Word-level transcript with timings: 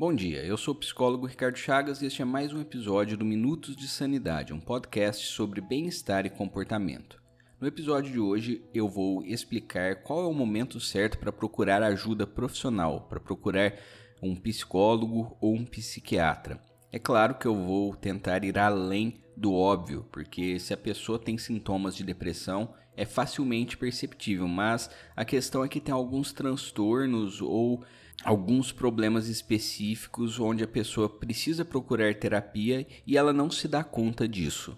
Bom 0.00 0.14
dia, 0.14 0.42
eu 0.42 0.56
sou 0.56 0.72
o 0.72 0.78
psicólogo 0.78 1.26
Ricardo 1.26 1.58
Chagas 1.58 2.00
e 2.00 2.06
este 2.06 2.22
é 2.22 2.24
mais 2.24 2.54
um 2.54 2.60
episódio 2.62 3.18
do 3.18 3.24
Minutos 3.26 3.76
de 3.76 3.86
Sanidade, 3.86 4.50
um 4.50 4.58
podcast 4.58 5.26
sobre 5.26 5.60
bem-estar 5.60 6.24
e 6.24 6.30
comportamento. 6.30 7.22
No 7.60 7.68
episódio 7.68 8.10
de 8.10 8.18
hoje 8.18 8.64
eu 8.72 8.88
vou 8.88 9.22
explicar 9.26 9.96
qual 9.96 10.24
é 10.24 10.26
o 10.26 10.32
momento 10.32 10.80
certo 10.80 11.18
para 11.18 11.30
procurar 11.30 11.82
ajuda 11.82 12.26
profissional, 12.26 13.08
para 13.10 13.20
procurar 13.20 13.74
um 14.22 14.34
psicólogo 14.34 15.36
ou 15.38 15.52
um 15.52 15.66
psiquiatra. 15.66 16.58
É 16.90 16.98
claro 16.98 17.34
que 17.34 17.46
eu 17.46 17.54
vou 17.54 17.94
tentar 17.94 18.42
ir 18.42 18.58
além 18.58 19.20
do 19.36 19.52
óbvio, 19.52 20.06
porque 20.10 20.58
se 20.58 20.72
a 20.72 20.78
pessoa 20.78 21.18
tem 21.18 21.36
sintomas 21.36 21.94
de 21.94 22.04
depressão, 22.04 22.72
é 23.00 23.04
facilmente 23.06 23.78
perceptível, 23.78 24.46
mas 24.46 24.90
a 25.16 25.24
questão 25.24 25.64
é 25.64 25.68
que 25.68 25.80
tem 25.80 25.94
alguns 25.94 26.34
transtornos 26.34 27.40
ou 27.40 27.82
alguns 28.22 28.72
problemas 28.72 29.26
específicos 29.26 30.38
onde 30.38 30.62
a 30.62 30.68
pessoa 30.68 31.08
precisa 31.08 31.64
procurar 31.64 32.14
terapia 32.14 32.86
e 33.06 33.16
ela 33.16 33.32
não 33.32 33.50
se 33.50 33.66
dá 33.66 33.82
conta 33.82 34.28
disso. 34.28 34.76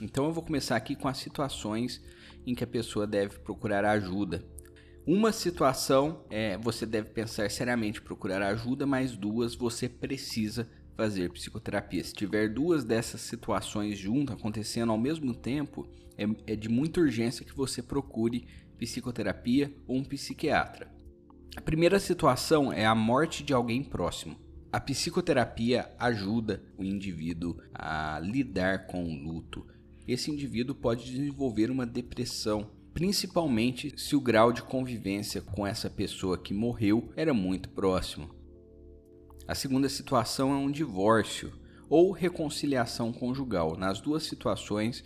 Então 0.00 0.24
eu 0.24 0.32
vou 0.32 0.42
começar 0.42 0.74
aqui 0.74 0.96
com 0.96 1.06
as 1.06 1.18
situações 1.18 2.04
em 2.44 2.56
que 2.56 2.64
a 2.64 2.66
pessoa 2.66 3.06
deve 3.06 3.38
procurar 3.38 3.84
ajuda. 3.84 4.44
Uma 5.06 5.30
situação 5.30 6.24
é 6.28 6.58
você 6.58 6.84
deve 6.84 7.10
pensar 7.10 7.48
seriamente 7.52 8.02
procurar 8.02 8.42
ajuda, 8.42 8.84
mas 8.84 9.16
duas 9.16 9.54
você 9.54 9.88
precisa 9.88 10.68
fazer 10.98 11.30
psicoterapia. 11.30 12.02
Se 12.02 12.12
tiver 12.12 12.48
duas 12.48 12.82
dessas 12.82 13.20
situações 13.20 13.96
juntas 13.96 14.36
acontecendo 14.36 14.90
ao 14.90 14.98
mesmo 14.98 15.32
tempo, 15.32 15.88
é, 16.16 16.24
é 16.52 16.56
de 16.56 16.68
muita 16.68 17.00
urgência 17.00 17.44
que 17.44 17.54
você 17.54 17.80
procure 17.80 18.48
psicoterapia 18.76 19.72
ou 19.86 19.96
um 19.96 20.04
psiquiatra. 20.04 20.92
A 21.56 21.60
primeira 21.60 22.00
situação 22.00 22.72
é 22.72 22.84
a 22.84 22.96
morte 22.96 23.44
de 23.44 23.54
alguém 23.54 23.84
próximo. 23.84 24.36
A 24.72 24.80
psicoterapia 24.80 25.88
ajuda 26.00 26.64
o 26.76 26.82
indivíduo 26.82 27.56
a 27.72 28.18
lidar 28.20 28.88
com 28.88 29.04
o 29.04 29.14
luto. 29.14 29.64
Esse 30.06 30.32
indivíduo 30.32 30.74
pode 30.74 31.04
desenvolver 31.04 31.70
uma 31.70 31.86
depressão, 31.86 32.72
principalmente 32.92 33.94
se 33.96 34.16
o 34.16 34.20
grau 34.20 34.52
de 34.52 34.62
convivência 34.62 35.40
com 35.40 35.64
essa 35.64 35.88
pessoa 35.88 36.36
que 36.36 36.52
morreu 36.52 37.12
era 37.14 37.32
muito 37.32 37.68
próximo. 37.68 38.37
A 39.48 39.54
segunda 39.54 39.88
situação 39.88 40.52
é 40.52 40.56
um 40.56 40.70
divórcio 40.70 41.54
ou 41.88 42.12
reconciliação 42.12 43.10
conjugal. 43.10 43.78
Nas 43.78 43.98
duas 43.98 44.24
situações, 44.24 45.02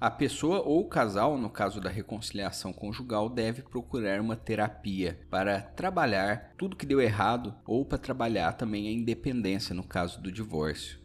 a 0.00 0.10
pessoa 0.10 0.62
ou 0.62 0.80
o 0.80 0.88
casal, 0.88 1.36
no 1.36 1.50
caso 1.50 1.82
da 1.82 1.90
reconciliação 1.90 2.72
conjugal, 2.72 3.28
deve 3.28 3.60
procurar 3.60 4.22
uma 4.22 4.36
terapia 4.36 5.20
para 5.28 5.60
trabalhar 5.60 6.54
tudo 6.56 6.76
que 6.76 6.86
deu 6.86 6.98
errado 6.98 7.54
ou 7.66 7.84
para 7.84 7.98
trabalhar 7.98 8.54
também 8.54 8.88
a 8.88 8.90
independência 8.90 9.74
no 9.74 9.84
caso 9.84 10.18
do 10.18 10.32
divórcio. 10.32 10.98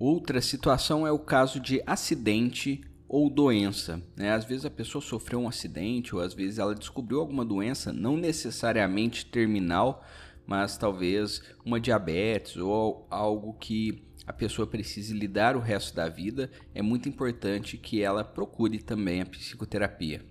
Outra 0.00 0.40
situação 0.40 1.06
é 1.06 1.12
o 1.12 1.18
caso 1.20 1.60
de 1.60 1.80
acidente 1.86 2.80
ou 3.08 3.30
doença. 3.30 4.02
Né? 4.16 4.32
Às 4.32 4.44
vezes 4.44 4.64
a 4.64 4.70
pessoa 4.70 5.00
sofreu 5.00 5.38
um 5.38 5.48
acidente 5.48 6.12
ou 6.12 6.20
às 6.20 6.34
vezes 6.34 6.58
ela 6.58 6.74
descobriu 6.74 7.20
alguma 7.20 7.44
doença, 7.44 7.92
não 7.92 8.16
necessariamente 8.16 9.26
terminal, 9.26 10.04
mas 10.48 10.78
talvez 10.78 11.42
uma 11.62 11.78
diabetes 11.78 12.56
ou 12.56 13.06
algo 13.10 13.52
que 13.52 14.02
a 14.26 14.32
pessoa 14.32 14.66
precise 14.66 15.12
lidar 15.12 15.54
o 15.54 15.60
resto 15.60 15.94
da 15.94 16.08
vida, 16.08 16.50
é 16.74 16.80
muito 16.80 17.06
importante 17.06 17.76
que 17.76 18.02
ela 18.02 18.24
procure 18.24 18.78
também 18.78 19.20
a 19.20 19.26
psicoterapia. 19.26 20.24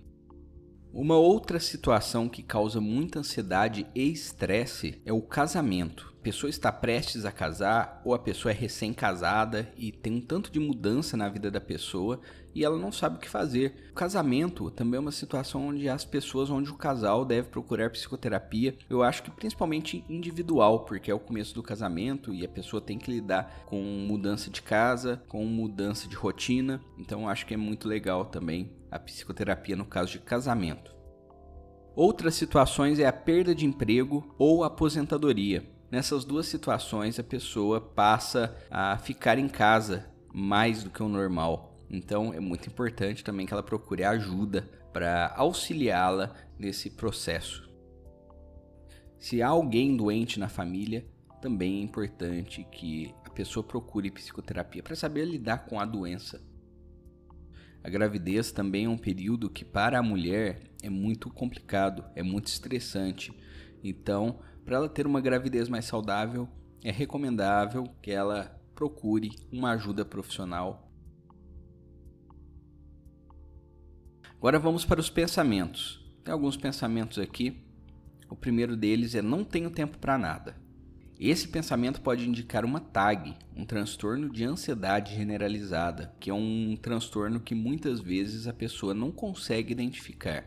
Uma 0.92 1.16
outra 1.16 1.60
situação 1.60 2.28
que 2.28 2.42
causa 2.42 2.80
muita 2.80 3.20
ansiedade 3.20 3.86
e 3.94 4.10
estresse 4.10 5.00
é 5.06 5.12
o 5.12 5.22
casamento. 5.22 6.12
Pessoa 6.22 6.50
está 6.50 6.72
prestes 6.72 7.24
a 7.24 7.30
casar 7.30 8.02
ou 8.04 8.12
a 8.12 8.18
pessoa 8.18 8.50
é 8.50 8.54
recém-casada 8.54 9.72
e 9.76 9.92
tem 9.92 10.14
um 10.14 10.20
tanto 10.20 10.50
de 10.50 10.58
mudança 10.58 11.16
na 11.16 11.28
vida 11.28 11.50
da 11.50 11.60
pessoa 11.60 12.20
e 12.54 12.64
ela 12.64 12.76
não 12.76 12.90
sabe 12.90 13.16
o 13.16 13.20
que 13.20 13.28
fazer. 13.28 13.88
O 13.92 13.94
casamento 13.94 14.68
também 14.70 14.98
é 14.98 15.00
uma 15.00 15.12
situação 15.12 15.68
onde 15.68 15.88
as 15.88 16.04
pessoas, 16.04 16.50
onde 16.50 16.70
o 16.70 16.76
casal 16.76 17.24
deve 17.24 17.48
procurar 17.48 17.90
psicoterapia. 17.90 18.76
Eu 18.90 19.02
acho 19.02 19.22
que 19.22 19.30
principalmente 19.30 20.04
individual, 20.08 20.84
porque 20.84 21.08
é 21.08 21.14
o 21.14 21.20
começo 21.20 21.54
do 21.54 21.62
casamento 21.62 22.34
e 22.34 22.44
a 22.44 22.48
pessoa 22.48 22.82
tem 22.82 22.98
que 22.98 23.12
lidar 23.12 23.62
com 23.64 23.80
mudança 23.80 24.50
de 24.50 24.60
casa, 24.60 25.22
com 25.28 25.44
mudança 25.44 26.08
de 26.08 26.16
rotina. 26.16 26.80
Então 26.98 27.28
acho 27.28 27.46
que 27.46 27.54
é 27.54 27.56
muito 27.56 27.86
legal 27.86 28.24
também 28.24 28.72
a 28.90 28.98
psicoterapia 28.98 29.76
no 29.76 29.86
caso 29.86 30.12
de 30.12 30.18
casamento. 30.18 30.92
Outras 31.94 32.34
situações 32.34 32.98
é 32.98 33.06
a 33.06 33.12
perda 33.12 33.54
de 33.54 33.64
emprego 33.64 34.34
ou 34.36 34.64
aposentadoria. 34.64 35.77
Nessas 35.90 36.22
duas 36.22 36.46
situações, 36.46 37.18
a 37.18 37.22
pessoa 37.22 37.80
passa 37.80 38.54
a 38.70 38.98
ficar 38.98 39.38
em 39.38 39.48
casa 39.48 40.06
mais 40.34 40.84
do 40.84 40.90
que 40.90 41.02
o 41.02 41.08
normal. 41.08 41.78
Então, 41.88 42.34
é 42.34 42.40
muito 42.40 42.68
importante 42.68 43.24
também 43.24 43.46
que 43.46 43.54
ela 43.54 43.62
procure 43.62 44.04
ajuda 44.04 44.68
para 44.92 45.32
auxiliá-la 45.34 46.34
nesse 46.58 46.90
processo. 46.90 47.66
Se 49.18 49.40
há 49.40 49.48
alguém 49.48 49.96
doente 49.96 50.38
na 50.38 50.48
família, 50.48 51.06
também 51.40 51.78
é 51.78 51.82
importante 51.82 52.66
que 52.70 53.14
a 53.24 53.30
pessoa 53.30 53.64
procure 53.64 54.10
psicoterapia 54.10 54.82
para 54.82 54.94
saber 54.94 55.24
lidar 55.24 55.64
com 55.64 55.80
a 55.80 55.86
doença. 55.86 56.42
A 57.82 57.88
gravidez 57.88 58.52
também 58.52 58.84
é 58.84 58.88
um 58.88 58.98
período 58.98 59.48
que 59.48 59.64
para 59.64 59.98
a 59.98 60.02
mulher 60.02 60.60
é 60.82 60.90
muito 60.90 61.30
complicado, 61.30 62.04
é 62.14 62.22
muito 62.22 62.48
estressante. 62.48 63.32
Então, 63.82 64.40
para 64.68 64.76
ela 64.76 64.88
ter 64.90 65.06
uma 65.06 65.18
gravidez 65.18 65.66
mais 65.66 65.86
saudável, 65.86 66.46
é 66.84 66.90
recomendável 66.90 67.84
que 68.02 68.10
ela 68.10 68.54
procure 68.74 69.30
uma 69.50 69.70
ajuda 69.70 70.04
profissional. 70.04 70.92
Agora 74.36 74.58
vamos 74.58 74.84
para 74.84 75.00
os 75.00 75.08
pensamentos. 75.08 76.06
Tem 76.22 76.34
alguns 76.34 76.54
pensamentos 76.54 77.18
aqui. 77.18 77.64
O 78.28 78.36
primeiro 78.36 78.76
deles 78.76 79.14
é 79.14 79.22
não 79.22 79.42
tenho 79.42 79.70
tempo 79.70 79.96
para 79.96 80.18
nada. 80.18 80.54
Esse 81.18 81.48
pensamento 81.48 82.02
pode 82.02 82.28
indicar 82.28 82.62
uma 82.62 82.78
TAG, 82.78 83.34
um 83.56 83.64
transtorno 83.64 84.28
de 84.28 84.44
ansiedade 84.44 85.16
generalizada, 85.16 86.14
que 86.20 86.28
é 86.28 86.34
um 86.34 86.76
transtorno 86.76 87.40
que 87.40 87.54
muitas 87.54 88.00
vezes 88.00 88.46
a 88.46 88.52
pessoa 88.52 88.92
não 88.92 89.10
consegue 89.10 89.72
identificar. 89.72 90.44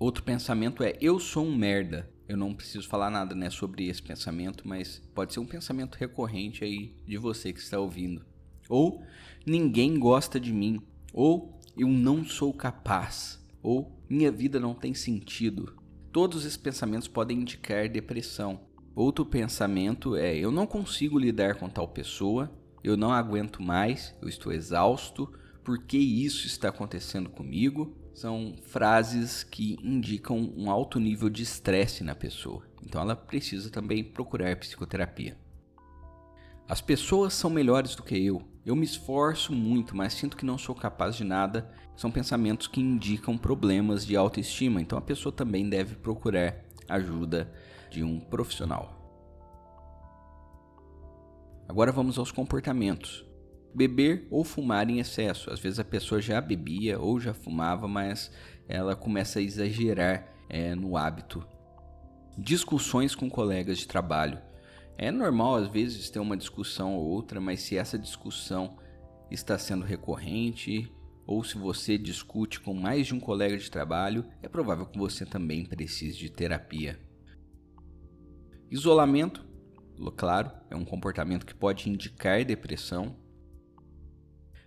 Outro 0.00 0.24
pensamento 0.24 0.82
é 0.82 0.94
eu 1.00 1.20
sou 1.20 1.46
um 1.46 1.54
merda. 1.54 2.15
Eu 2.28 2.36
não 2.36 2.54
preciso 2.54 2.88
falar 2.88 3.10
nada 3.10 3.34
né, 3.34 3.50
sobre 3.50 3.86
esse 3.86 4.02
pensamento, 4.02 4.66
mas 4.66 5.00
pode 5.14 5.32
ser 5.32 5.40
um 5.40 5.46
pensamento 5.46 5.96
recorrente 5.96 6.64
aí 6.64 6.94
de 7.06 7.16
você 7.16 7.52
que 7.52 7.60
está 7.60 7.78
ouvindo. 7.78 8.24
Ou 8.68 9.02
ninguém 9.44 9.98
gosta 9.98 10.40
de 10.40 10.52
mim. 10.52 10.80
Ou 11.12 11.60
eu 11.76 11.88
não 11.88 12.24
sou 12.24 12.52
capaz. 12.52 13.38
Ou 13.62 13.92
minha 14.08 14.30
vida 14.30 14.58
não 14.58 14.74
tem 14.74 14.92
sentido. 14.92 15.74
Todos 16.12 16.44
esses 16.44 16.56
pensamentos 16.56 17.06
podem 17.06 17.40
indicar 17.40 17.88
depressão. 17.88 18.60
Outro 18.94 19.24
pensamento 19.24 20.16
é: 20.16 20.34
eu 20.36 20.50
não 20.50 20.66
consigo 20.66 21.18
lidar 21.18 21.56
com 21.56 21.68
tal 21.68 21.86
pessoa, 21.86 22.50
eu 22.82 22.96
não 22.96 23.12
aguento 23.12 23.62
mais, 23.62 24.14
eu 24.22 24.28
estou 24.28 24.52
exausto, 24.52 25.30
por 25.62 25.82
que 25.82 25.98
isso 25.98 26.46
está 26.46 26.70
acontecendo 26.70 27.28
comigo? 27.28 27.94
São 28.16 28.54
frases 28.62 29.44
que 29.44 29.76
indicam 29.84 30.50
um 30.56 30.70
alto 30.70 30.98
nível 30.98 31.28
de 31.28 31.42
estresse 31.42 32.02
na 32.02 32.14
pessoa. 32.14 32.62
Então 32.82 32.98
ela 32.98 33.14
precisa 33.14 33.68
também 33.68 34.02
procurar 34.02 34.56
psicoterapia. 34.56 35.36
As 36.66 36.80
pessoas 36.80 37.34
são 37.34 37.50
melhores 37.50 37.94
do 37.94 38.02
que 38.02 38.16
eu. 38.16 38.42
Eu 38.64 38.74
me 38.74 38.86
esforço 38.86 39.52
muito, 39.52 39.94
mas 39.94 40.14
sinto 40.14 40.34
que 40.34 40.46
não 40.46 40.56
sou 40.56 40.74
capaz 40.74 41.14
de 41.14 41.24
nada. 41.24 41.70
São 41.94 42.10
pensamentos 42.10 42.66
que 42.66 42.80
indicam 42.80 43.36
problemas 43.36 44.06
de 44.06 44.16
autoestima, 44.16 44.80
então 44.80 44.96
a 44.96 45.02
pessoa 45.02 45.30
também 45.30 45.68
deve 45.68 45.96
procurar 45.96 46.64
ajuda 46.88 47.52
de 47.90 48.02
um 48.02 48.18
profissional. 48.18 48.96
Agora 51.68 51.92
vamos 51.92 52.16
aos 52.16 52.32
comportamentos. 52.32 53.25
Beber 53.76 54.26
ou 54.30 54.42
fumar 54.42 54.88
em 54.88 55.00
excesso. 55.00 55.52
Às 55.52 55.60
vezes 55.60 55.78
a 55.78 55.84
pessoa 55.84 56.18
já 56.18 56.40
bebia 56.40 56.98
ou 56.98 57.20
já 57.20 57.34
fumava, 57.34 57.86
mas 57.86 58.32
ela 58.66 58.96
começa 58.96 59.38
a 59.38 59.42
exagerar 59.42 60.26
é, 60.48 60.74
no 60.74 60.96
hábito. 60.96 61.46
Discussões 62.38 63.14
com 63.14 63.28
colegas 63.28 63.76
de 63.76 63.86
trabalho. 63.86 64.40
É 64.96 65.10
normal 65.10 65.56
às 65.56 65.68
vezes 65.68 66.08
ter 66.08 66.20
uma 66.20 66.38
discussão 66.38 66.94
ou 66.94 67.04
outra, 67.04 67.38
mas 67.38 67.60
se 67.60 67.76
essa 67.76 67.98
discussão 67.98 68.78
está 69.30 69.58
sendo 69.58 69.84
recorrente 69.84 70.90
ou 71.26 71.44
se 71.44 71.58
você 71.58 71.98
discute 71.98 72.60
com 72.60 72.72
mais 72.72 73.08
de 73.08 73.14
um 73.14 73.20
colega 73.20 73.58
de 73.58 73.70
trabalho, 73.70 74.24
é 74.42 74.48
provável 74.48 74.86
que 74.86 74.96
você 74.96 75.26
também 75.26 75.66
precise 75.66 76.16
de 76.16 76.30
terapia. 76.30 76.98
Isolamento, 78.70 79.44
claro, 80.16 80.50
é 80.70 80.76
um 80.76 80.84
comportamento 80.84 81.44
que 81.44 81.54
pode 81.54 81.90
indicar 81.90 82.42
depressão. 82.42 83.16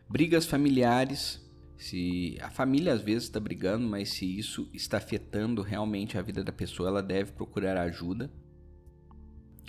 Brigas 0.10 0.48
familiares, 0.48 1.40
se 1.78 2.36
a 2.42 2.50
família 2.50 2.94
às 2.94 3.02
vezes 3.02 3.26
está 3.26 3.40
brigando, 3.40 3.88
mas 3.88 4.10
se 4.10 4.26
isso 4.26 4.68
está 4.74 4.98
afetando 4.98 5.62
realmente 5.62 6.18
a 6.18 6.22
vida 6.24 6.44
da 6.44 6.52
pessoa, 6.52 6.90
ela 6.90 7.04
deve 7.04 7.32
procurar 7.34 7.78
ajuda. 7.78 8.32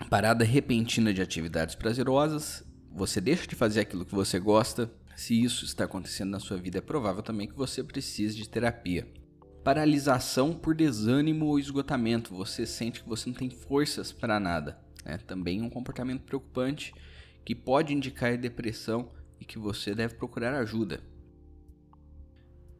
Parada 0.08 0.42
repentina 0.42 1.12
de 1.12 1.20
atividades 1.20 1.74
prazerosas, 1.74 2.64
você 2.90 3.20
deixa 3.20 3.46
de 3.46 3.54
fazer 3.54 3.80
aquilo 3.80 4.06
que 4.06 4.14
você 4.14 4.40
gosta. 4.40 4.90
Se 5.14 5.38
isso 5.38 5.66
está 5.66 5.84
acontecendo 5.84 6.30
na 6.30 6.40
sua 6.40 6.56
vida, 6.56 6.78
é 6.78 6.80
provável 6.80 7.22
também 7.22 7.46
que 7.46 7.54
você 7.54 7.84
precise 7.84 8.34
de 8.34 8.48
terapia. 8.48 9.06
Paralisação 9.62 10.54
por 10.54 10.74
desânimo 10.74 11.44
ou 11.44 11.58
esgotamento, 11.58 12.34
você 12.34 12.64
sente 12.64 13.02
que 13.02 13.08
você 13.08 13.28
não 13.28 13.36
tem 13.36 13.50
forças 13.50 14.10
para 14.10 14.40
nada. 14.40 14.80
É 15.04 15.18
também 15.18 15.60
um 15.60 15.68
comportamento 15.68 16.22
preocupante 16.22 16.94
que 17.44 17.54
pode 17.54 17.92
indicar 17.92 18.38
depressão 18.38 19.10
e 19.40 19.44
que 19.44 19.58
você 19.58 19.94
deve 19.94 20.14
procurar 20.14 20.54
ajuda. 20.54 21.00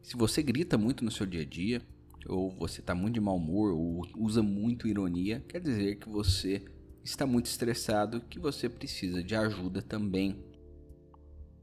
Se 0.01 0.15
você 0.15 0.41
grita 0.41 0.77
muito 0.77 1.03
no 1.03 1.11
seu 1.11 1.25
dia 1.25 1.41
a 1.41 1.45
dia, 1.45 1.81
ou 2.27 2.51
você 2.51 2.81
está 2.81 2.93
muito 2.93 3.15
de 3.15 3.21
mau 3.21 3.37
humor, 3.37 3.71
ou 3.71 4.05
usa 4.17 4.43
muito 4.43 4.87
ironia, 4.87 5.43
quer 5.47 5.59
dizer 5.59 5.97
que 5.97 6.09
você 6.09 6.63
está 7.03 7.25
muito 7.25 7.47
estressado 7.47 8.21
que 8.21 8.39
você 8.39 8.69
precisa 8.69 9.23
de 9.23 9.35
ajuda 9.35 9.81
também. 9.81 10.43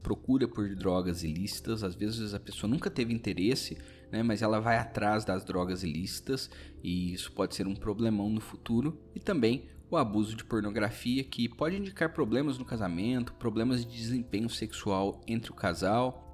Procura 0.01 0.47
por 0.47 0.75
drogas 0.75 1.23
ilícitas, 1.23 1.83
às 1.83 1.95
vezes 1.95 2.33
a 2.33 2.39
pessoa 2.39 2.69
nunca 2.69 2.89
teve 2.89 3.13
interesse, 3.13 3.77
né, 4.11 4.23
mas 4.23 4.41
ela 4.41 4.59
vai 4.59 4.77
atrás 4.77 5.25
das 5.25 5.43
drogas 5.43 5.83
ilícitas 5.83 6.49
e 6.83 7.13
isso 7.13 7.31
pode 7.31 7.55
ser 7.55 7.67
um 7.67 7.75
problemão 7.75 8.29
no 8.29 8.41
futuro. 8.41 8.97
E 9.13 9.19
também 9.19 9.69
o 9.89 9.97
abuso 9.97 10.35
de 10.35 10.43
pornografia, 10.43 11.23
que 11.23 11.49
pode 11.49 11.77
indicar 11.77 12.13
problemas 12.13 12.57
no 12.57 12.65
casamento, 12.65 13.33
problemas 13.33 13.85
de 13.85 13.91
desempenho 13.91 14.49
sexual 14.49 15.21
entre 15.27 15.51
o 15.51 15.55
casal 15.55 16.29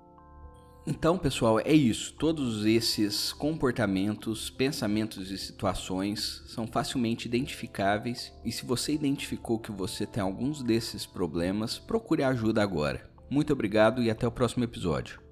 então, 0.87 1.17
pessoal, 1.17 1.59
é 1.59 1.73
isso. 1.73 2.13
Todos 2.13 2.63
esses 2.63 3.33
comportamentos, 3.33 4.51
pensamentos 4.51 5.31
e 5.31 5.37
situações 5.37 6.43
são 6.45 6.67
facilmente 6.67 7.27
identificáveis 7.27 8.31
e 8.45 8.51
se 8.51 8.63
você 8.65 8.93
identificou 8.93 9.57
que 9.57 9.71
você 9.71 10.05
tem 10.05 10.21
alguns 10.21 10.61
desses 10.61 11.03
problemas, 11.03 11.79
procure 11.79 12.23
ajuda 12.23 12.61
agora. 12.61 13.09
Muito 13.31 13.51
obrigado 13.51 14.03
e 14.03 14.11
até 14.11 14.27
o 14.27 14.31
próximo 14.31 14.63
episódio. 14.63 15.24